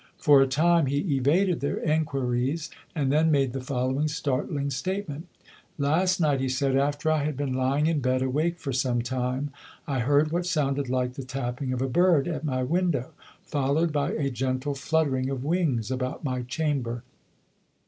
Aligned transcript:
For 0.17 0.41
a 0.41 0.47
time 0.47 0.87
he 0.87 1.15
evaded 1.17 1.59
their 1.59 1.77
enquiries, 1.77 2.71
and 2.95 3.11
then 3.11 3.29
made 3.29 3.53
the 3.53 3.61
following 3.61 4.07
startling 4.07 4.71
statement: 4.71 5.27
"Last 5.77 6.19
night," 6.19 6.39
he 6.41 6.49
said, 6.49 6.75
"after 6.75 7.11
I 7.11 7.23
had 7.23 7.37
been 7.37 7.53
lying 7.53 7.85
in 7.85 7.99
bed 7.99 8.23
awake 8.23 8.57
for 8.57 8.73
some 8.73 9.03
time, 9.03 9.51
I 9.85 9.99
heard 9.99 10.31
what 10.31 10.47
sounded 10.47 10.89
like 10.89 11.13
the 11.13 11.23
tapping 11.23 11.71
of 11.71 11.83
a 11.83 11.87
bird 11.87 12.27
at 12.27 12.43
my 12.43 12.63
window, 12.63 13.11
followed 13.43 13.93
by 13.93 14.13
a 14.13 14.31
gentle 14.31 14.73
fluttering 14.73 15.29
of 15.29 15.43
wings 15.43 15.91
about 15.91 16.23
my 16.23 16.41
chamber. 16.41 17.03